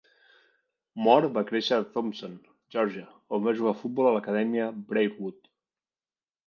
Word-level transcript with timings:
Mohr 1.07 1.27
va 1.35 1.43
créixer 1.49 1.77
a 1.77 1.85
Thomson, 1.97 2.33
Geòrgia, 2.77 3.07
on 3.39 3.47
va 3.49 3.55
jugar 3.61 3.75
a 3.77 3.81
futbol 3.83 4.13
a 4.13 4.17
l'acadèmia 4.19 4.73
Briarwood. 4.93 5.57